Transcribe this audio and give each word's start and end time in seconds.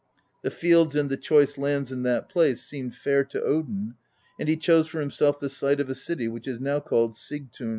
The 0.41 0.49
fields 0.49 0.95
and 0.95 1.11
the 1.11 1.15
choice 1.15 1.59
lands 1.59 1.91
in 1.91 2.01
that 2.01 2.27
place 2.27 2.63
seemed 2.63 2.95
fair 2.95 3.23
to 3.25 3.39
Odin, 3.43 3.93
and 4.39 4.49
he 4.49 4.57
chose 4.57 4.87
for 4.87 4.99
himself 4.99 5.39
the 5.39 5.47
site 5.47 5.79
of 5.79 5.91
a 5.91 5.93
city 5.93 6.27
which 6.27 6.47
is 6.47 6.59
now 6.59 6.79
called 6.79 7.11
Sigtun. 7.13 7.69